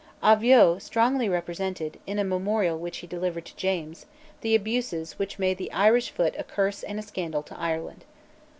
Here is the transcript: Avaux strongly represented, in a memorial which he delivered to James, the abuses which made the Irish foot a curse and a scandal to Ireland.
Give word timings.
Avaux 0.23 0.81
strongly 0.81 1.29
represented, 1.29 1.99
in 2.07 2.17
a 2.17 2.23
memorial 2.23 2.75
which 2.75 2.97
he 2.97 3.05
delivered 3.05 3.45
to 3.45 3.55
James, 3.55 4.07
the 4.41 4.55
abuses 4.55 5.19
which 5.19 5.37
made 5.37 5.59
the 5.59 5.71
Irish 5.71 6.09
foot 6.09 6.33
a 6.39 6.43
curse 6.43 6.81
and 6.81 6.97
a 6.97 7.03
scandal 7.03 7.43
to 7.43 7.55
Ireland. 7.59 8.03